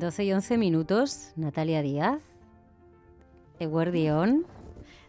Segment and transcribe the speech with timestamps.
[0.00, 2.22] 12 y 11 minutos, Natalia Díaz,
[3.58, 4.46] el guardión.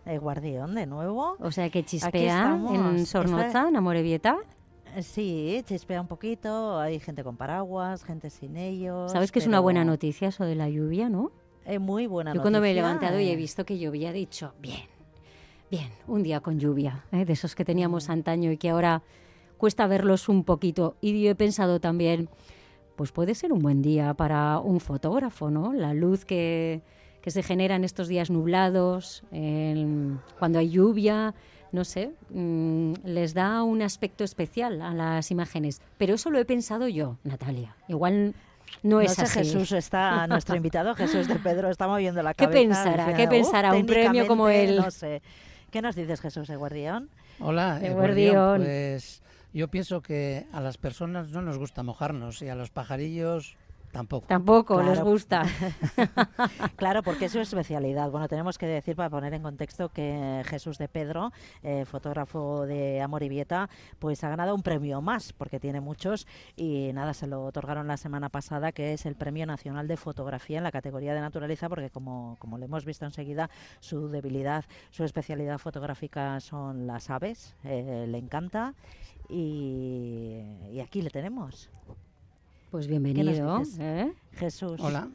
[0.05, 1.37] El guardión de nuevo.
[1.39, 4.37] O sea que chispea en Sornoza, en Amorebieta.
[5.01, 9.11] Sí, chispea un poquito, hay gente con paraguas, gente sin ellos.
[9.13, 11.31] ¿Sabes que es una buena noticia eso de la lluvia, no?
[11.65, 14.53] Es muy buena Yo cuando me he levantado y he visto que llovía, he dicho,
[14.59, 14.89] bien,
[15.69, 17.23] bien, un día con lluvia, ¿eh?
[17.23, 18.11] de esos que teníamos mm.
[18.11, 19.03] antaño y que ahora
[19.57, 20.97] cuesta verlos un poquito.
[20.99, 22.27] Y yo he pensado también,
[23.01, 25.73] pues puede ser un buen día para un fotógrafo, ¿no?
[25.73, 26.81] La luz que,
[27.23, 29.23] que se genera en estos días nublados,
[30.37, 31.33] cuando hay lluvia,
[31.71, 35.81] no sé, mm, les da un aspecto especial a las imágenes.
[35.97, 37.75] Pero eso lo he pensado yo, Natalia.
[37.87, 38.35] Igual
[38.83, 39.39] no es así.
[39.39, 42.53] Jesús está, nuestro invitado, Jesús de Pedro, está moviendo la cabeza.
[42.53, 43.13] ¿Qué pensará?
[43.15, 44.75] ¿Qué pensará un premio como él?
[44.75, 45.23] No sé.
[45.71, 47.09] ¿Qué nos dices, Jesús de Guardián?
[47.39, 48.57] Hola, de Guardián.
[48.57, 49.23] Pues
[49.53, 53.57] yo pienso que a las personas no nos gusta mojarnos y a los pajarillos
[53.91, 54.27] Tampoco.
[54.27, 55.43] Tampoco les gusta.
[56.77, 58.09] claro, porque es su especialidad.
[58.09, 63.01] Bueno, tenemos que decir para poner en contexto que Jesús de Pedro, eh, fotógrafo de
[63.01, 66.25] Amor y Vieta, pues ha ganado un premio más, porque tiene muchos
[66.55, 70.57] y nada, se lo otorgaron la semana pasada, que es el Premio Nacional de Fotografía
[70.57, 75.03] en la categoría de naturaleza, porque como, como lo hemos visto enseguida, su debilidad, su
[75.03, 78.73] especialidad fotográfica son las aves, eh, le encanta
[79.27, 81.69] y, y aquí le tenemos.
[82.71, 84.13] Pues bienvenido, ¿eh?
[84.31, 84.79] Jesús.
[84.79, 85.09] Hola.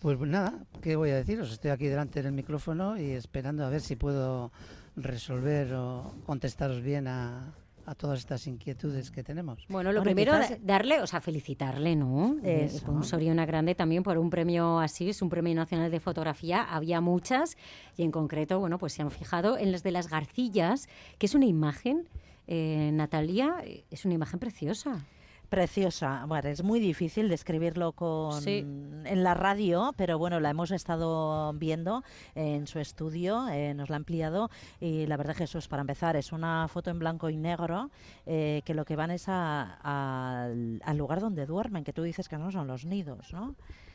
[0.00, 1.52] Pues nada, ¿qué voy a deciros?
[1.52, 4.50] Estoy aquí delante del micrófono y esperando a ver si puedo
[4.96, 7.54] resolver o contestaros bien a,
[7.96, 9.64] todas estas inquietudes que tenemos.
[9.68, 12.38] Bueno, lo primero, darle, o sea, felicitarle, ¿no?
[12.42, 16.62] Es un Soriona Grande también por un premio así, es un premio nacional de fotografía.
[16.62, 17.56] Había muchas
[17.96, 20.88] y en concreto, bueno, pues se han fijado en las de las garcillas,
[21.18, 22.08] que es una imagen,
[22.48, 25.06] eh, Natalia, es una imagen preciosa.
[25.52, 26.24] Preciosa.
[26.26, 32.02] Bueno, es muy difícil describirlo con en la radio, pero bueno, la hemos estado viendo
[32.34, 34.50] en su estudio, eh, nos la ha ampliado
[34.80, 37.90] y la verdad Jesús, para empezar, es una foto en blanco y negro
[38.24, 42.50] eh, que lo que van es al lugar donde duermen, que tú dices que no
[42.50, 43.54] son los nidos, ¿no?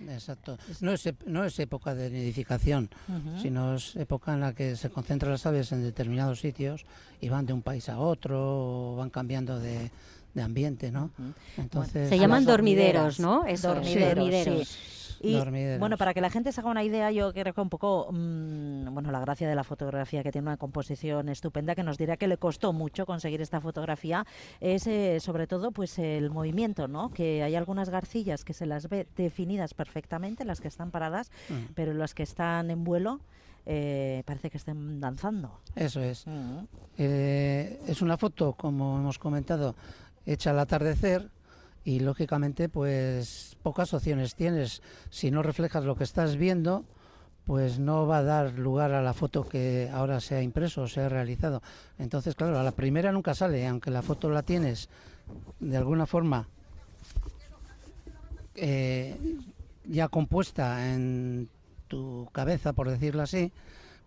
[0.09, 0.59] Exacto.
[0.81, 2.91] No es, no es época de nidificación,
[3.41, 6.85] sino es época en la que se concentran las aves en determinados sitios
[7.19, 9.89] y van de un país a otro, o van cambiando de
[10.37, 11.09] de ambiente, ¿no?
[11.57, 13.45] Entonces se llaman dormideros, ¿no?
[13.45, 14.77] Es dormideros.
[15.19, 15.35] Y
[15.79, 18.93] bueno, para que la gente se haga una idea, yo creo que un poco, mm,
[18.93, 22.27] bueno, la gracia de la fotografía, que tiene una composición estupenda, que nos dirá que
[22.27, 24.27] le costó mucho conseguir esta fotografía,
[24.61, 27.09] es eh, sobre todo pues el movimiento, ¿no?
[27.09, 31.73] Que hay algunas garcillas que se las ve definidas perfectamente, las que están paradas, mm.
[31.73, 33.19] pero las que están en vuelo,
[33.69, 35.59] eh, parece que estén danzando.
[35.75, 36.25] Eso es.
[36.25, 36.59] Mm.
[36.97, 39.75] Eh, es una foto, como hemos comentado,
[40.27, 41.31] hecha al atardecer
[41.83, 44.83] y lógicamente pues pocas opciones tienes.
[45.09, 46.85] Si no reflejas lo que estás viendo,
[47.45, 50.87] pues no va a dar lugar a la foto que ahora se ha impreso o
[50.87, 51.63] se ha realizado.
[51.97, 54.89] Entonces, claro, a la primera nunca sale, aunque la foto la tienes
[55.59, 56.47] de alguna forma
[58.55, 59.15] eh,
[59.85, 61.49] ya compuesta en
[61.87, 63.53] tu cabeza, por decirlo así,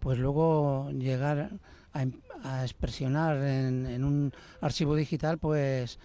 [0.00, 1.50] pues luego llegar
[1.92, 5.98] a, expresionar en, un archivo digital, pues,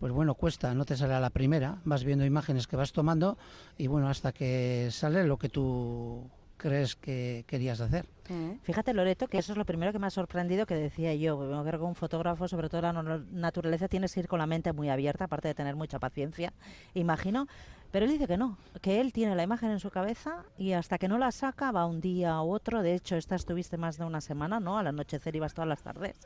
[0.00, 3.38] pues bueno, cuesta, no te sale a la primera, vas viendo imágenes que vas tomando
[3.78, 8.06] y bueno, hasta que sale lo que tú crees que querías hacer.
[8.28, 8.58] Mm.
[8.62, 11.78] Fíjate, Loreto, que eso es lo primero que me ha sorprendido, que decía yo, creo
[11.78, 15.24] que un fotógrafo, sobre todo la naturaleza, tienes que ir con la mente muy abierta,
[15.24, 16.52] aparte de tener mucha paciencia,
[16.94, 17.46] imagino.
[17.90, 20.98] Pero él dice que no, que él tiene la imagen en su cabeza y hasta
[20.98, 22.82] que no la saca va un día u otro.
[22.82, 24.78] De hecho, esta estuviste más de una semana, ¿no?
[24.78, 26.16] Al anochecer ibas todas las tardes,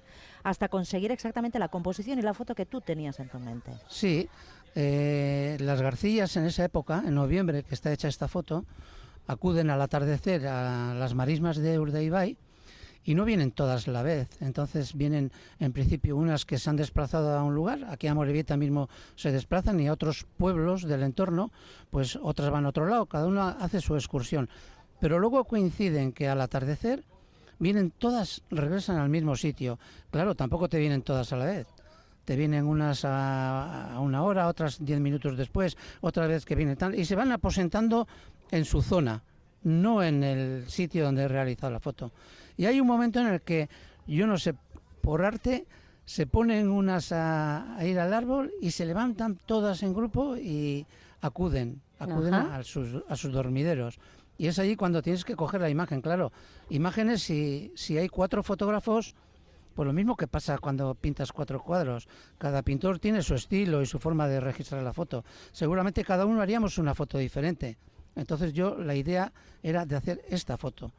[0.43, 3.73] hasta conseguir exactamente la composición y la foto que tú tenías en tu mente.
[3.89, 4.29] Sí,
[4.75, 8.65] eh, las Garcillas en esa época, en noviembre, que está hecha esta foto,
[9.27, 12.37] acuden al atardecer a las marismas de Urdaibai
[13.11, 14.29] y no vienen todas a la vez.
[14.41, 18.57] Entonces vienen en principio unas que se han desplazado a un lugar, aquí a Morevieta
[18.57, 21.51] mismo se desplazan y a otros pueblos del entorno,
[21.91, 24.49] pues otras van a otro lado, cada una hace su excursión.
[25.01, 27.03] Pero luego coinciden que al atardecer
[27.59, 29.81] vienen todas, regresan al mismo sitio.
[30.13, 31.67] Claro, tampoco te vienen todas a la vez.
[32.25, 36.95] Te vienen unas a, una hora, otras diez minutos después, otra vez que vienen tal,
[36.95, 38.07] y se van aposentando
[38.53, 39.25] en su zona,
[39.63, 42.13] no en el sitio donde he realizado la foto.
[42.57, 43.69] Y hay un momento en el que,
[44.07, 44.55] yo no sé,
[45.01, 45.67] por arte,
[46.05, 50.87] se ponen unas a, ir al árbol y se levantan todas en grupo y
[51.21, 53.99] acuden, acuden a sus, a sus dormideros.
[54.37, 56.33] Y es allí cuando tienes que coger la imagen, claro.
[56.71, 59.15] Imágenes, si, si hay cuatro fotógrafos,
[59.75, 62.09] pues lo mismo que pasa cuando pintas cuatro cuadros.
[62.39, 65.25] Cada pintor tiene su estilo y su forma de registrar la foto.
[65.53, 67.79] Seguramente cada uno haríamos una foto diferente.
[68.17, 70.93] Entonces yo la idea era de hacer esta foto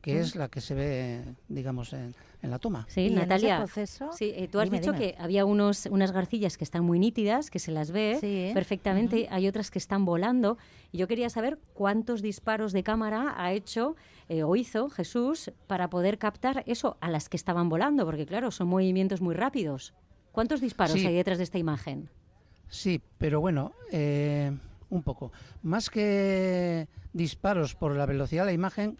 [0.00, 2.86] que es la que se ve, digamos, en, la toma.
[2.88, 3.66] Sí, Natalia.
[3.66, 7.58] sí, eh, tú has dicho que había unos, unas garcillas que están muy nítidas, que
[7.58, 10.56] se las ve perfectamente, hay otras que están volando.
[10.92, 13.96] Y yo quería saber cuántos disparos de cámara ha hecho
[14.28, 18.50] eh, o hizo Jesús para poder captar eso a las que estaban volando, porque claro,
[18.50, 19.94] son movimientos muy rápidos.
[20.32, 22.08] ¿Cuántos disparos hay detrás de esta imagen?
[22.68, 24.52] Sí, pero bueno, eh,
[24.90, 25.32] un poco.
[25.62, 28.98] Más que disparos por la velocidad de la imagen,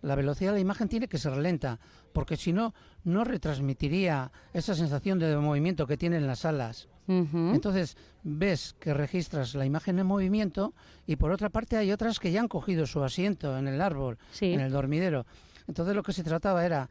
[0.00, 1.80] la velocidad de la imagen tiene que ser lenta,
[2.12, 6.88] porque si no, no retransmitiría esa sensación de movimiento que tienen las alas.
[7.06, 10.72] Entonces, ves que registras la imagen en movimiento
[11.06, 14.18] y por otra parte hay otras que ya han cogido su asiento en el árbol,
[14.40, 15.26] en el dormidero.
[15.68, 16.88] Entonces lo que se trataba era,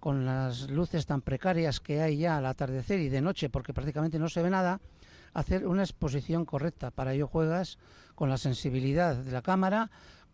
[0.00, 4.18] con las luces tan precarias que hay ya al atardecer y de noche, porque prácticamente
[4.18, 4.80] no se ve nada,
[5.34, 6.90] hacer una exposición correcta.
[6.90, 7.78] Para ello juegas
[8.14, 9.90] con la sensibilidad de la cámara,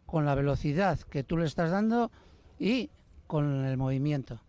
[0.07, 2.11] con la velocidad que tú le estás dando
[2.59, 2.91] y
[3.27, 4.41] con el movimiento.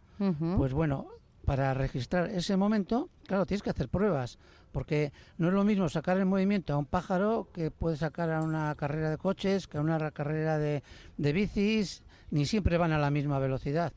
[0.58, 1.08] Pues bueno,
[1.46, 4.38] para registrar ese momento, claro, tienes que hacer pruebas,
[4.72, 8.44] porque no es lo mismo sacar el movimiento a un pájaro que puede sacar a
[8.44, 10.84] una carrera de coches, que a una carrera de,
[11.18, 13.94] de bicis, ni siempre van a la misma velocidad.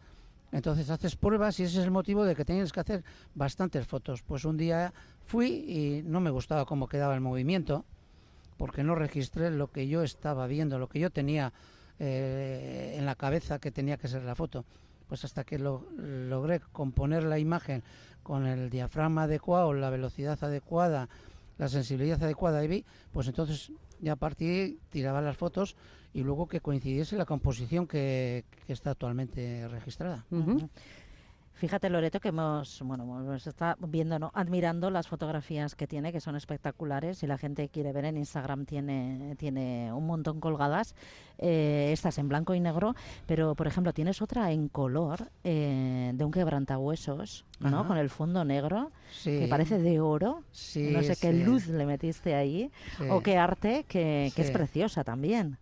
[0.52, 3.04] Entonces haces pruebas y ese es el motivo de que tienes que hacer
[3.34, 4.22] bastantes fotos.
[4.22, 7.84] Pues un día fui y no me gustaba cómo quedaba el movimiento
[8.56, 11.52] porque no registré lo que yo estaba viendo, lo que yo tenía
[11.98, 14.64] eh, en la cabeza que tenía que ser la foto.
[15.08, 17.82] Pues hasta que lo, logré componer la imagen
[18.22, 21.08] con el diafragma adecuado, la velocidad adecuada,
[21.58, 25.76] la sensibilidad adecuada y vi, pues entonces ya a partir tiraba las fotos
[26.12, 30.24] y luego que coincidiese la composición que, está actualmente registrada.
[31.54, 34.32] Fíjate, Loreto, que hemos, bueno, hemos está viendo, ¿no?
[34.34, 37.18] admirando las fotografías que tiene, que son espectaculares.
[37.18, 40.96] Si la gente quiere ver en Instagram, tiene, tiene un montón colgadas.
[41.38, 42.96] Eh, estas en blanco y negro,
[43.26, 47.86] pero por ejemplo, tienes otra en color eh, de un quebrantahuesos, ¿no?
[47.86, 48.90] Con el fondo negro,
[49.22, 50.42] que parece de oro.
[50.42, 52.70] no sé qué luz le metiste ahí,
[53.10, 55.58] o qué arte, que, es preciosa también.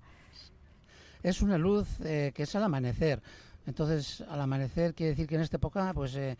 [1.22, 3.22] Es una luz eh, que es al amanecer.
[3.66, 6.36] Entonces, al amanecer quiere decir que en esta época, pues eh,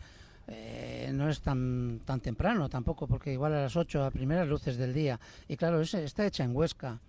[0.47, 4.77] eh, no es tan, tan temprano tampoco, porque igual a las 8 a primeras luces
[4.77, 5.19] del día.
[5.47, 6.99] Y claro, está hecha en Huesca,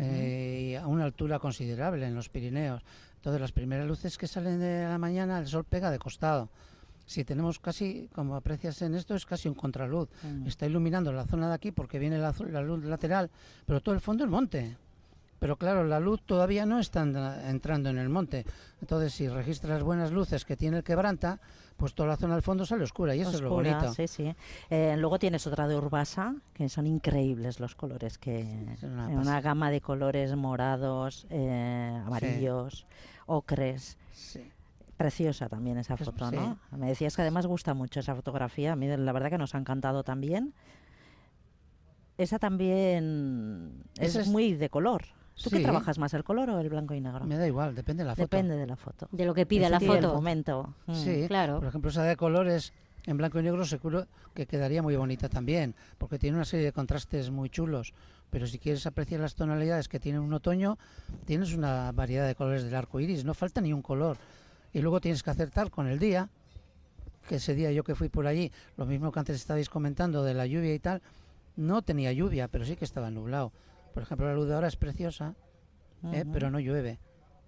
[0.00, 2.82] eh, y a una altura considerable en los Pirineos.
[3.16, 6.50] Entonces, las primeras luces que salen de la mañana, el sol pega de costado.
[7.06, 10.08] Si tenemos casi, como aprecias en esto, es casi un contraluz.
[10.46, 13.30] Está iluminando la zona de aquí porque viene la, la luz lateral,
[13.66, 14.76] pero todo el fondo es monte.
[15.44, 17.02] Pero claro, la luz todavía no está
[17.50, 18.46] entrando en el monte.
[18.80, 21.38] Entonces, si registras buenas luces que tiene el quebranta,
[21.76, 23.92] pues toda la zona del fondo sale oscura y eso es lo bonito.
[23.92, 24.34] Sí, sí.
[24.70, 29.82] Eh, luego tienes otra de Urbasa, que son increíbles los colores, que una, gama de
[29.82, 32.86] colores morados, eh, amarillos,
[33.26, 33.98] ocres.
[34.96, 36.58] Preciosa también esa foto, ¿no?
[36.70, 38.72] Me decías que además gusta mucho esa fotografía.
[38.72, 40.54] A mí la verdad que nos ha encantado también.
[42.16, 45.04] Esa también es muy de color.
[45.42, 47.24] ¿Tú qué trabajas más, el color o el blanco y negro?
[47.24, 48.22] Me da igual, depende de la foto.
[48.22, 49.08] Depende de la foto.
[49.10, 50.08] De lo que pide la foto.
[50.10, 50.74] El momento.
[50.86, 50.94] Mm.
[50.94, 51.58] Sí, claro.
[51.58, 52.72] Por ejemplo, esa de colores
[53.06, 56.72] en blanco y negro seguro que quedaría muy bonita también, porque tiene una serie de
[56.72, 57.92] contrastes muy chulos.
[58.30, 60.78] Pero si quieres apreciar las tonalidades que tiene un otoño,
[61.24, 64.16] tienes una variedad de colores del arco iris, no falta ni un color.
[64.72, 66.28] Y luego tienes que acertar con el día,
[67.28, 70.34] que ese día yo que fui por allí, lo mismo que antes estabais comentando de
[70.34, 71.02] la lluvia y tal,
[71.56, 73.52] no tenía lluvia, pero sí que estaba nublado.
[73.94, 75.34] Por ejemplo, la luz de ahora es preciosa,
[76.12, 76.24] ¿eh?
[76.30, 76.98] pero no llueve.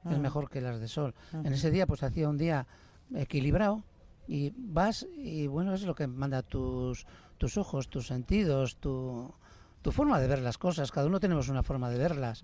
[0.08, 1.14] Es mejor que las de sol.
[1.32, 2.66] En ese día, pues hacía un día
[3.14, 3.82] equilibrado
[4.28, 7.06] y vas y bueno, es lo que manda tus,
[7.38, 9.34] tus ojos, tus sentidos, tu,
[9.82, 10.92] tu forma de ver las cosas.
[10.92, 12.42] Cada uno tenemos una forma de verlas.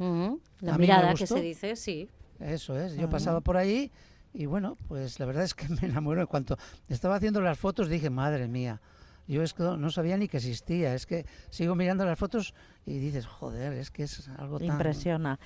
[0.60, 2.08] La mirada que se dice, sí.
[2.40, 2.96] Eso es.
[2.96, 3.92] Yo pasaba por ahí
[4.34, 6.20] y bueno, pues la verdad es que me enamoró.
[6.20, 6.56] En cuanto
[6.88, 8.80] estaba haciendo las fotos dije, madre mía,
[9.26, 9.42] yo
[9.76, 10.94] no sabía ni que existía.
[10.94, 12.54] Es que sigo mirando las fotos
[12.86, 14.68] y dices, joder, es que es algo tan...
[14.68, 15.38] Impresiona.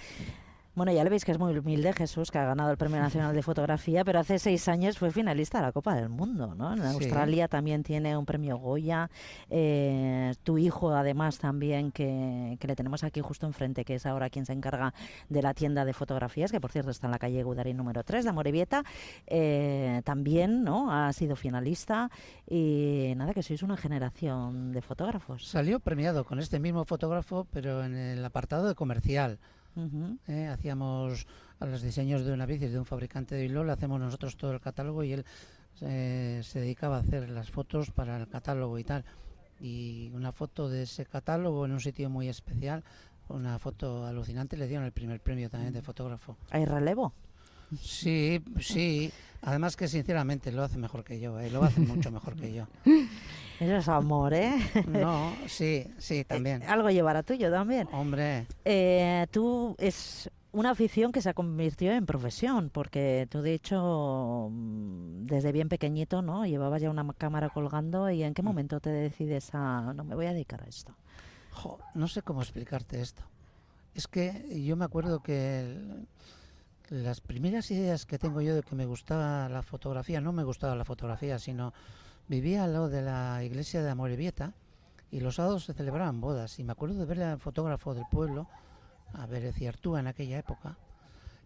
[0.77, 3.35] Bueno, ya le veis que es muy humilde Jesús, que ha ganado el Premio Nacional
[3.35, 6.75] de Fotografía, pero hace seis años fue finalista de la Copa del Mundo, ¿no?
[6.75, 9.09] En Australia también tiene un premio Goya.
[9.49, 14.45] Eh, tu hijo, además, también, que, le tenemos aquí justo enfrente, que es ahora quien
[14.45, 14.93] se encarga
[15.31, 18.25] de la tienda de fotografías, que por cierto está en la calle Gudari número 3
[18.25, 18.85] de Amorebieta,
[19.27, 20.93] eh, también, ¿no?
[20.93, 22.11] Ha sido finalista
[22.47, 25.49] y nada, que sois una generación de fotógrafos.
[25.49, 29.39] Salió premiado con este mismo fotógrafo, pero en el apartado de comercial.
[30.27, 31.27] Eh, hacíamos
[31.61, 34.61] a los diseños de una bici de un fabricante de Bilol, hacemos nosotros todo el
[34.61, 35.25] catálogo y él
[35.83, 39.05] eh, se dedicaba a hacer las fotos para el catálogo y tal.
[39.61, 42.85] Y una foto de ese catálogo en un sitio muy especial,
[43.29, 46.37] una foto alucinante, le dieron el primer premio también de fotógrafo.
[46.51, 47.13] ¿Hay relevo?
[47.81, 49.13] Sí, sí.
[49.43, 51.51] Además que sinceramente lo hace mejor que yo, ¿eh?
[51.51, 52.67] lo hace mucho mejor que yo.
[53.61, 54.53] Eso es amor, ¿eh?
[54.89, 56.63] No, sí, sí, también.
[56.63, 57.89] Eh, algo llevará tuyo también.
[57.93, 58.47] Hombre.
[58.65, 65.27] Eh, tú es una afición que se convirtió en profesión, porque tú de hecho mm,
[65.27, 66.45] desde bien pequeñito, ¿no?
[66.45, 68.47] Llevabas ya una cámara colgando y ¿en qué mm.
[68.47, 70.95] momento te decides a no me voy a dedicar a esto?
[71.95, 73.23] no sé cómo explicarte esto.
[73.95, 75.79] Es que yo me acuerdo que
[76.89, 80.77] las primeras ideas que tengo yo de que me gustaba la fotografía, no me gustaba
[80.77, 81.73] la fotografía, sino
[82.29, 84.53] vivía al de la iglesia de Amorebieta
[85.11, 86.59] y los sábados se celebraban bodas.
[86.59, 88.49] Y me acuerdo de ver al fotógrafo del pueblo,
[89.15, 90.77] a ver, Artúa en aquella época,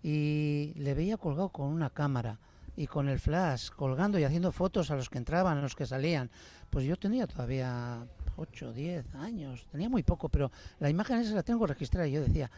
[0.03, 2.39] y le veía colgado con una cámara
[2.77, 5.87] y con el flash colgando y haciendo fotos a los que entraban, a los que
[5.87, 6.31] salían.
[6.71, 8.07] Pues yo tenía todavía
[8.37, 12.23] 8, 10 años, tenía muy poco, pero la imagen esa la tengo registrada y yo
[12.23, 12.51] decía,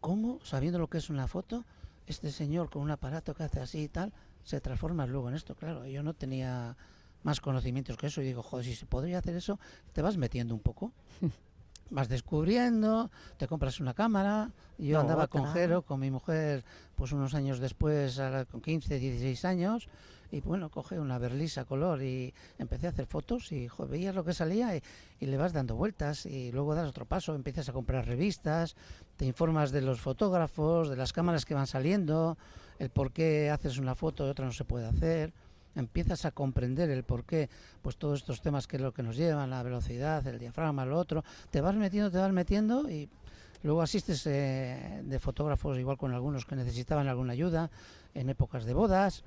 [0.00, 1.64] ¿cómo, sabiendo lo que es una foto,
[2.06, 4.12] este señor con un aparato que hace así y tal,
[4.44, 5.54] se transforma luego en esto.
[5.54, 6.76] Claro, yo no tenía
[7.22, 9.58] más conocimientos que eso y digo, joder, si se podría hacer eso,
[9.92, 10.92] te vas metiendo un poco.
[11.90, 14.50] vas descubriendo, te compras una cámara.
[14.78, 18.20] Yo andaba con Jero, con mi mujer, pues unos años después,
[18.50, 19.88] con 15, 16 años,
[20.30, 24.34] y bueno, coge una berlisa color y empecé a hacer fotos y veías lo que
[24.34, 24.82] salía y,
[25.20, 28.76] y, le vas dando vueltas y luego das otro paso, empiezas a comprar revistas,
[29.16, 32.36] te informas de los fotógrafos, de las cámaras que van saliendo,
[32.78, 35.32] el por qué haces una foto y otra no se puede hacer
[35.76, 37.48] empiezas a comprender el por qué,
[37.82, 40.98] pues todos estos temas que es lo que nos llevan, la velocidad, el diafragma, lo
[40.98, 43.08] otro, te vas metiendo, te vas metiendo y
[43.62, 47.70] luego asistes eh, de fotógrafos igual con algunos que necesitaban alguna ayuda
[48.14, 49.24] en épocas de bodas,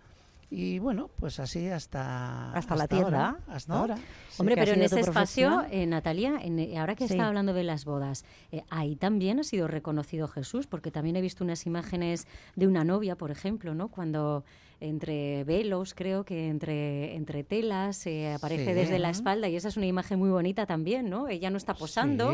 [0.51, 3.97] y bueno, pues así hasta, hasta, la tienda, hasta ahora.
[4.37, 8.25] Hombre, pero en ese espacio, eh, Natalia, en, ahora que está hablando de las bodas,
[8.51, 12.83] eh, ahí también ha sido reconocido Jesús, porque también he visto unas imágenes de una
[12.83, 13.89] novia, por ejemplo, ¿no?
[13.89, 14.43] Cuando
[14.79, 19.77] entre velos, creo que entre, entre telas, se aparece desde la espalda y esa es
[19.77, 21.27] una imagen muy bonita también, ¿no?
[21.27, 22.33] Ella no está posando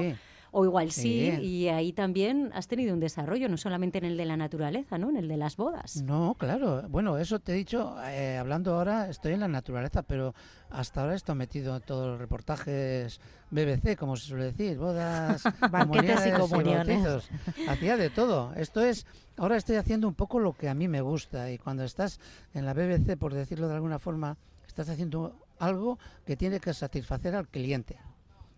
[0.57, 4.23] o igual sí, y ahí también has tenido un desarrollo, no solamente en el de
[4.23, 5.09] la naturaleza, ¿no?
[5.09, 6.01] En el de las bodas.
[6.01, 6.87] No, claro.
[6.87, 10.33] Bueno, eso te he dicho, eh, hablando ahora, estoy en la naturaleza, pero
[10.69, 13.19] hasta ahora estoy metido en todos los reportajes
[13.51, 17.29] BBC, como se suele decir, bodas, banquetes y comuniones.
[17.67, 18.53] Hacía de todo.
[18.55, 21.83] Esto es, ahora estoy haciendo un poco lo que a mí me gusta y cuando
[21.83, 22.21] estás
[22.53, 27.35] en la BBC, por decirlo de alguna forma, estás haciendo algo que tiene que satisfacer
[27.35, 27.97] al cliente.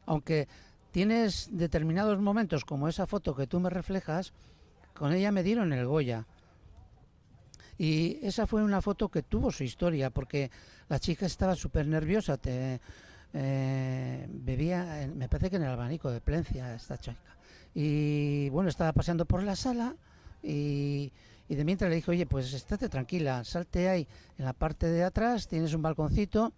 [0.06, 0.48] Aunque
[0.92, 4.34] tienes determinados momentos, como esa foto que tú me reflejas,
[4.94, 6.26] con ella me dieron el Goya.
[7.78, 10.50] Y esa fue una foto que tuvo su historia, porque
[10.90, 12.82] la chica estaba súper nerviosa, te,
[13.34, 17.38] eh, bebía, me parece que en el abanico de Plencia, esta chica.
[17.76, 19.96] Y bueno, estaba paseando por la sala
[20.42, 21.12] y,
[21.48, 25.04] y de mientras le dije, oye, pues estate tranquila, salte ahí en la parte de
[25.04, 26.54] atrás, tienes un balconcito.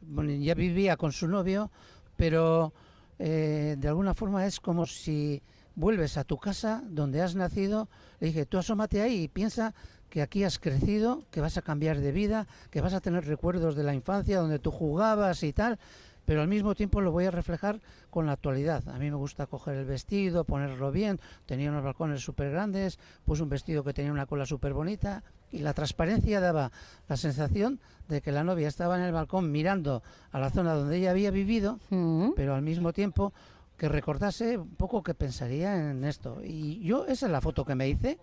[0.00, 1.70] Bueno, ya vivía con su novio,
[2.16, 2.72] pero
[3.18, 5.42] eh, de alguna forma es como si
[5.74, 7.88] vuelves a tu casa donde has nacido.
[8.20, 9.74] Le dije, tú asómate ahí y piensa
[10.10, 13.74] que aquí has crecido, que vas a cambiar de vida, que vas a tener recuerdos
[13.74, 15.78] de la infancia donde tú jugabas y tal
[16.24, 18.88] pero al mismo tiempo lo voy a reflejar con la actualidad.
[18.88, 23.42] A mí me gusta coger el vestido, ponerlo bien, tenía unos balcones súper grandes, puse
[23.42, 26.72] un vestido que tenía una cola súper bonita y la transparencia daba
[27.08, 27.78] la sensación
[28.08, 31.30] de que la novia estaba en el balcón mirando a la zona donde ella había
[31.30, 32.30] vivido, mm.
[32.34, 33.32] pero al mismo tiempo
[33.76, 36.38] que recordase un poco que pensaría en esto.
[36.42, 38.18] Y yo, esa es la foto que me hice,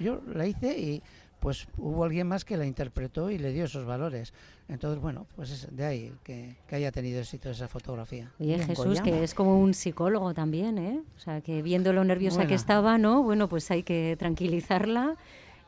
[0.00, 1.02] yo la hice y
[1.40, 4.32] pues hubo alguien más que la interpretó y le dio esos valores.
[4.66, 8.32] Entonces, bueno, pues es de ahí que, haya tenido éxito esa fotografía.
[8.40, 11.02] Oye, Jesús, que es como un psicólogo también, ¿eh?
[11.16, 13.22] O sea, que viendo lo nerviosa que estaba, ¿no?
[13.22, 15.16] Bueno, pues hay que tranquilizarla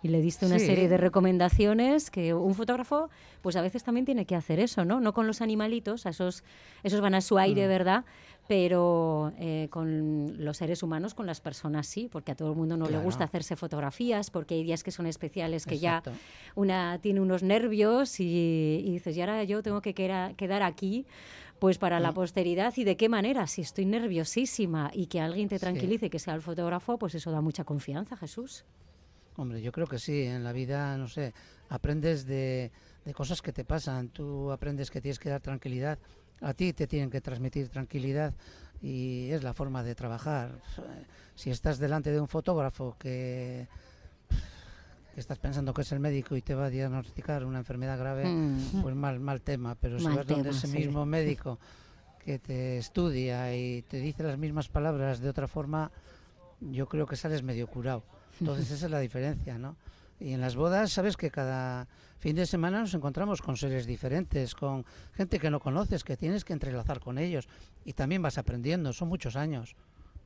[0.07, 3.11] y le diste una serie de recomendaciones que un fotógrafo
[3.43, 5.01] pues a veces también tiene que hacer eso, ¿no?
[5.01, 6.45] No con los animalitos, esos,
[6.85, 7.69] esos van a su aire, mm.
[7.69, 8.05] ¿verdad?
[8.47, 12.77] Pero eh, con los seres humanos, con las personas sí, porque a todo el mundo
[12.77, 16.05] no le gusta hacerse fotografías, porque hay días que son especiales, que ya
[16.55, 21.05] una tiene unos nervios y, dices, y ahora yo tengo que quedar aquí
[21.59, 22.15] pues para la mm.
[22.15, 26.35] posteridad y de qué manera, si estoy nerviosísima y que alguien te tranquilice, que sea
[26.35, 28.65] el fotógrafo, pues eso da mucha confianza, Jesús.
[29.37, 31.35] Hombre, yo creo que sí, en la vida, no sé,
[31.69, 32.71] aprendes de,
[33.05, 35.99] de cosas que te pasan, tú aprendes que tienes que dar tranquilidad,
[36.41, 38.35] a ti te tienen que transmitir tranquilidad
[38.83, 40.61] y es la forma de trabajar.
[41.35, 43.69] Si estás delante de un fotógrafo que,
[45.17, 48.83] estás pensando que es el médico y te va a diagnosticar una enfermedad grave, mm.
[48.83, 51.59] pues mal, mal tema, pero si vas donde ese mismo médico
[52.25, 55.91] que te estudia y te dice las mismas palabras de otra forma,
[56.61, 58.05] yo creo que sales medio curado.
[58.41, 59.77] Entonces esa es la diferencia, ¿no?
[60.19, 64.55] Y en las bodas, sabes que cada fin de semana nos encontramos con seres diferentes,
[64.55, 67.49] con gente que no conoces, que tienes que entrelazar con ellos.
[67.85, 69.77] Y también vas aprendiendo, son muchos años.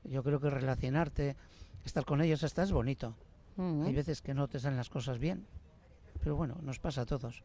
[0.04, 1.36] Yo creo que relacionarte,
[1.84, 3.14] estar con ellos hasta es bonito.
[3.84, 5.44] Hay veces que no te salen las cosas bien.
[6.22, 7.42] Pero bueno, nos pasa a todos.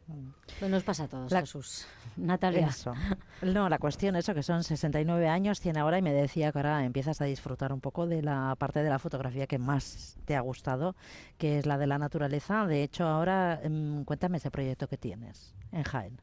[0.60, 1.88] Pues nos pasa a todos, Jesús.
[2.18, 2.68] Natalia.
[2.68, 2.94] Eso.
[3.42, 6.84] No, la cuestión es que son 69 años, tiene ahora, y me decía que ahora
[6.84, 10.42] empiezas a disfrutar un poco de la parte de la fotografía que más te ha
[10.42, 10.96] gustado,
[11.38, 12.66] que es la de la naturaleza.
[12.66, 16.20] De hecho, ahora em, cuéntame ese proyecto que tienes en Jaén.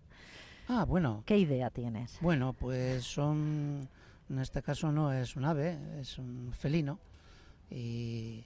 [0.68, 1.23] Ah, bueno.
[1.26, 2.18] ¿Qué idea tienes?
[2.21, 3.88] Bueno, pues son,
[4.28, 6.99] en este caso no es un ave, es un felino.
[7.71, 8.44] Y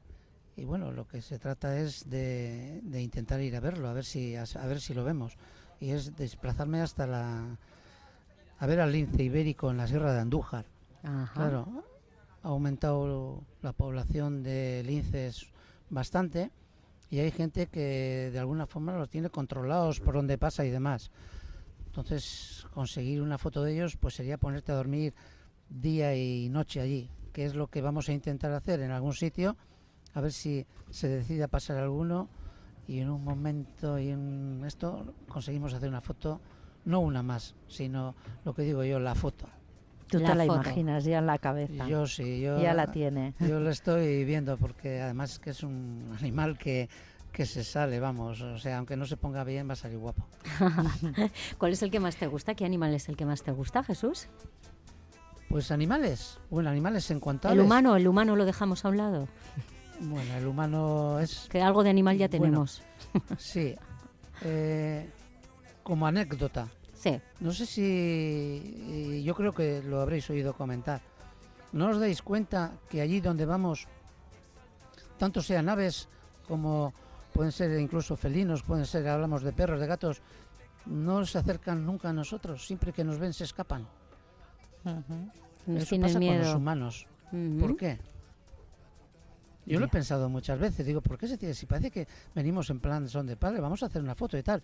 [0.57, 4.35] y bueno, lo que se trata es de, intentar ir a verlo, a ver si
[4.37, 5.37] a, ver si lo vemos.
[5.81, 7.59] Y es desplazarme hasta la
[8.59, 10.65] a ver al lince ibérico en la Sierra de Andújar.
[11.35, 11.85] Claro,
[12.43, 15.47] ha aumentado la población de linces
[15.91, 16.51] bastante
[17.11, 21.11] y hay gente que de alguna forma los tiene controlados por donde pasa y demás.
[21.87, 25.15] Entonces, conseguir una foto de ellos pues sería ponerte a dormir
[25.69, 29.57] día y noche allí, que es lo que vamos a intentar hacer en algún sitio
[30.17, 32.29] a ver si se decide a pasar alguno
[32.89, 36.41] y en un momento y en esto conseguimos hacer una foto,
[36.87, 39.47] no una más, sino lo que digo yo, la foto.
[40.09, 41.87] Tú te la imaginas ya en la cabeza.
[41.87, 43.35] Yo sí, yo ya la tiene.
[43.41, 46.89] Yo la estoy viendo porque además es que es un animal que
[47.31, 50.27] que se sale, vamos, o sea, aunque no se ponga bien va a salir guapo.
[51.59, 52.55] ¿Cuál es el que más te gusta?
[52.55, 54.29] ¿Qué animal es el que más te gusta, Jesús?
[55.51, 57.53] Pues animales, bueno, animales en cuanto a...
[57.53, 59.29] El humano, el humano lo dejamos a un lado.
[60.01, 61.49] Bueno, el humano es...
[61.51, 62.83] Que algo de animal ya tenemos.
[63.39, 63.75] sí.
[64.43, 65.09] Eh,
[65.83, 66.69] como anécdota.
[66.95, 67.21] Sí.
[67.41, 69.23] No sé si...
[69.25, 71.01] Yo creo que lo habréis oído comentar.
[71.73, 73.87] ¿No os dais cuenta que allí donde vamos,
[75.19, 76.09] tanto sean aves
[76.49, 76.93] como
[77.33, 80.23] pueden ser incluso felinos, pueden ser, hablamos de perros, de gatos,
[80.87, 83.87] no se acercan nunca a nosotros, siempre que nos ven se escapan.
[85.67, 87.07] Eso pasa con los humanos.
[87.61, 87.99] ¿Por qué?
[89.67, 91.55] Yo lo he pensado muchas veces, digo, ¿por qué se tiene?
[91.55, 94.43] Si parece que venimos en plan son de padre, vamos a hacer una foto y
[94.43, 94.63] tal.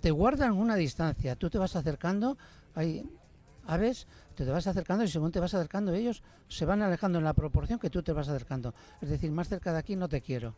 [0.00, 2.36] Te guardan una distancia, tú te vas acercando,
[2.74, 3.08] hay
[3.66, 7.24] aves, te, te vas acercando y según te vas acercando ellos se van alejando en
[7.24, 8.74] la proporción que tú te vas acercando.
[9.00, 10.56] Es decir, más cerca de aquí no te quiero.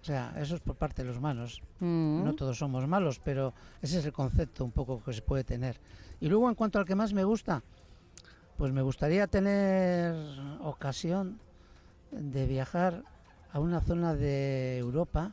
[0.00, 1.62] O sea, eso es por parte de los humanos.
[1.78, 2.24] Mm.
[2.24, 5.80] No todos somos malos, pero ese es el concepto un poco que se puede tener.
[6.20, 7.62] Y luego en cuanto al que más me gusta,
[8.56, 10.12] pues me gustaría tener
[10.60, 11.38] ocasión
[12.12, 13.02] de viajar
[13.52, 15.32] a una zona de Europa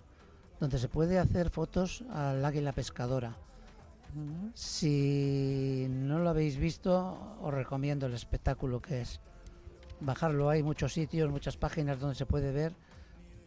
[0.59, 3.37] donde se puede hacer fotos al águila pescadora.
[4.55, 9.19] Si no lo habéis visto, os recomiendo el espectáculo que es.
[9.99, 12.73] Bajarlo hay muchos sitios, muchas páginas donde se puede ver.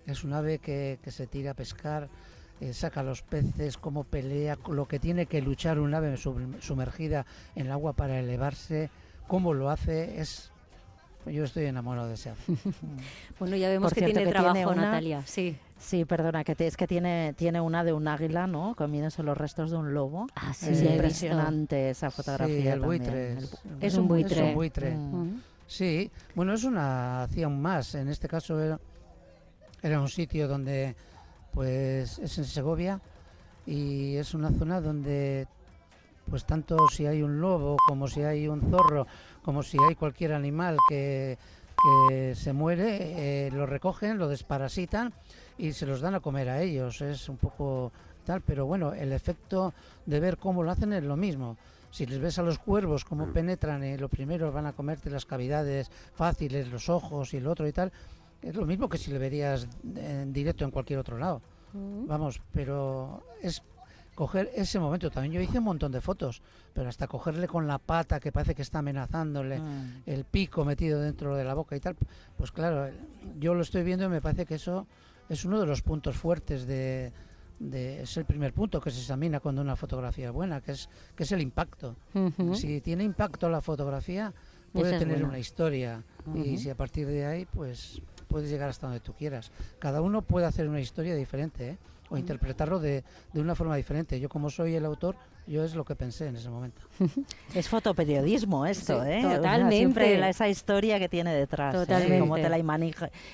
[0.07, 2.09] Es un ave que, se tira a pescar,
[2.61, 7.67] eh, saca los peces, cómo pelea, lo que tiene que luchar un ave sumergida en
[7.67, 8.91] el agua para elevarse,
[9.27, 10.52] cómo lo hace, es
[11.27, 12.33] yo estoy enamorado de ese
[13.39, 15.23] bueno, ya vemos que tiene trabajo, Natalia.
[15.27, 15.57] Sí.
[15.79, 18.77] Sí, perdona, que es que tiene, tiene una de un águila, ¿no?
[18.77, 20.29] Comiéndose los restos de un lobo.
[20.37, 22.63] Ah, sí, es impresionante esa fotografía.
[22.63, 23.37] Sí, el buitre.
[23.81, 24.37] Es, un buitre.
[24.37, 24.95] Es un buitre.
[24.95, 25.41] Mm.
[25.67, 27.97] Sí, bueno, es una un más.
[27.97, 28.79] En este caso era,
[29.83, 30.95] era un sitio donde,
[31.53, 33.01] pues, es en Segovia
[33.67, 35.49] y es una zona donde,
[36.31, 39.09] pues, tanto si hay un lobo como si hay un zorro
[39.43, 41.39] como si hay cualquier animal que,
[42.35, 45.13] se muere, eh, lo recogen, lo desparasitan
[45.59, 47.01] y se los dan a comer a ellos.
[47.01, 47.91] Es un poco
[48.25, 49.75] tal, pero bueno, el efecto
[50.07, 51.57] de ver cómo lo hacen es lo mismo.
[51.91, 53.33] Si les ves a los cuervos cómo mm.
[53.33, 57.67] penetran, y lo primero van a comerte las cavidades fáciles, los ojos y el otro
[57.67, 57.93] y tal,
[58.41, 61.43] es lo mismo que si le verías en directo en cualquier otro lado.
[61.73, 62.07] Mm.
[62.07, 63.63] Vamos, pero es
[64.15, 65.11] coger ese momento.
[65.11, 68.55] También yo hice un montón de fotos, pero hasta cogerle con la pata que parece
[68.55, 70.03] que está amenazándole, mm.
[70.07, 71.97] el pico metido dentro de la boca y tal,
[72.37, 72.91] pues claro,
[73.39, 74.87] yo lo estoy viendo y me parece que eso
[75.29, 77.13] es uno de los puntos fuertes de,
[77.71, 81.23] es el primer punto que se examina cuando una fotografía es buena, que es, que
[81.23, 81.97] es el impacto.
[82.55, 84.35] Si tiene impacto la fotografía,
[84.73, 86.03] puede tener una historia.
[86.35, 89.53] Y si a partir de ahí, pues puedes llegar hasta donde tú quieras.
[89.79, 91.79] Cada uno puede hacer una historia diferente, ¿eh?
[92.13, 94.21] O interpretarlo de, de, una forma diferente.
[94.21, 96.83] Yo como soy el autor, yo es lo que pensé en ese momento.
[97.55, 99.23] es fotoperiodismo esto, ¿eh?
[99.23, 99.77] Totalmente.
[99.77, 101.79] siempre esa historia que tiene detrás, ¿eh?
[101.79, 102.21] totalmente.
[102.21, 102.59] como te la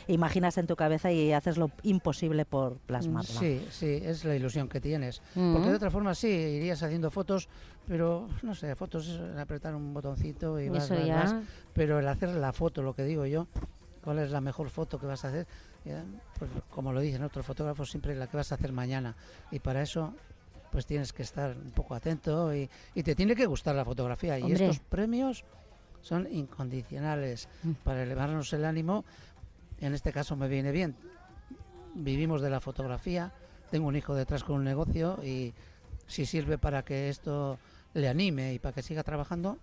[0.07, 3.41] imaginas en tu cabeza y haces lo imposible por plasmarla.
[3.41, 5.21] Sí, sí, es la ilusión que tienes.
[5.35, 7.49] Porque de otra forma sí, irías haciendo fotos,
[7.87, 11.35] pero no sé, fotos es apretar un botoncito y vas, vas, vas,
[11.73, 13.49] pero el hacer la foto, lo que digo yo,
[14.03, 15.47] cuál es la mejor foto que vas a hacer,
[16.39, 19.17] pues como lo dicen otros fotógrafos, siempre la que vas a hacer mañana.
[19.51, 20.15] Y para eso
[20.71, 24.35] pues tienes que estar un poco atento y, y te tiene que gustar la fotografía.
[24.35, 24.51] Hombre.
[24.51, 25.45] Y estos premios
[26.03, 27.73] son incondicionales mm.
[27.85, 29.05] para elevarnos el ánimo.
[29.81, 30.97] En este caso me viene bien.
[31.95, 33.33] Vivimos de la fotografía,
[33.71, 35.55] tengo un hijo detrás con un negocio y
[36.07, 37.59] si sirve para que esto
[37.95, 39.59] le anime y para que siga trabajando,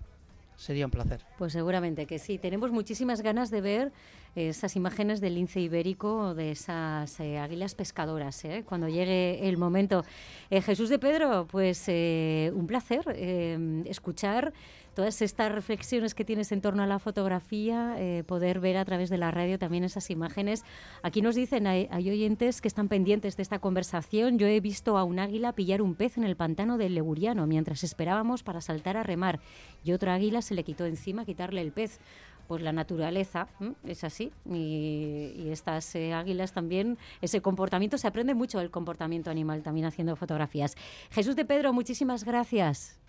[0.58, 1.26] sería un placer.
[1.38, 2.38] Pues seguramente que sí.
[2.38, 3.91] Tenemos muchísimas ganas de ver
[4.36, 8.63] esas imágenes del lince ibérico, de esas eh, águilas pescadoras, ¿eh?
[8.68, 10.04] cuando llegue el momento.
[10.50, 14.54] Eh, Jesús de Pedro, pues eh, un placer eh, escuchar
[14.96, 19.10] todas estas reflexiones que tienes en torno a la fotografía, eh, poder ver a través
[19.10, 20.64] de la radio también esas imágenes.
[21.04, 24.40] Aquí nos dicen, hay, oyentes que están pendientes de esta conversación.
[24.40, 27.84] Yo he visto a un águila pillar un pez en el pantano del Leguriano mientras
[27.84, 29.40] esperábamos para saltar a remar
[29.84, 32.00] y otra águila se le quitó encima quitarle el pez
[32.48, 33.48] pues la naturaleza
[33.84, 39.64] es así y, estas eh, águilas también ese comportamiento se aprende mucho del comportamiento animal
[39.64, 40.76] también haciendo fotografías
[41.12, 43.00] Jesús de Pedro muchísimas gracias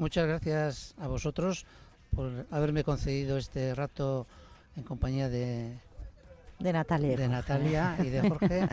[0.00, 1.66] muchas gracias a vosotros
[2.16, 4.26] por haberme concedido este rato
[4.74, 5.78] en compañía de
[6.60, 8.68] de Natalia, de Natalia y de Jorge.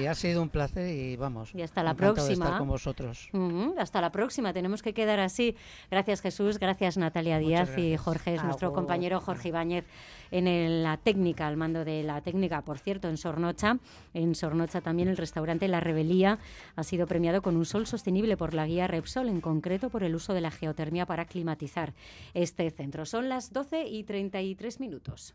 [0.00, 3.28] Y ha sido un placer y vamos y hasta la próxima de estar con vosotros.
[3.32, 5.56] Uh -huh, hasta la próxima tenemos que quedar así.
[5.90, 7.86] Gracias Jesús gracias Natalia Díaz gracias.
[7.86, 9.84] y Jorge es nuestro compañero Jorge Ibáñez
[10.30, 13.78] en el, la técnica al mando de la técnica por cierto en Sornocha.
[14.14, 16.38] En Sornocha también el restaurante La Rebelía
[16.76, 20.14] ha sido premiado con un sol sostenible por la guía Repsol en concreto por el
[20.14, 21.94] uso de la geotermia para climatizar
[22.34, 23.06] este centro.
[23.06, 25.34] Son las 12 y 33 minutos